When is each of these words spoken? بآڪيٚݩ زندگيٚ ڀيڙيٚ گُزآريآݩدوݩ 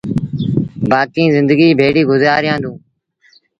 بآڪيٚݩ 0.89 1.33
زندگيٚ 1.37 1.77
ڀيڙيٚ 1.79 2.07
گُزآريآݩدوݩ 2.11 2.77